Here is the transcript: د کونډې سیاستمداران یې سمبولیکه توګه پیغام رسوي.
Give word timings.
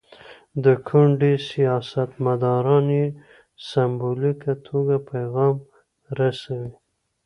د 0.63 0.65
کونډې 0.87 1.33
سیاستمداران 1.49 2.85
یې 2.99 3.05
سمبولیکه 3.69 4.53
توګه 4.67 4.95
پیغام 5.11 5.55
رسوي. 6.19 6.73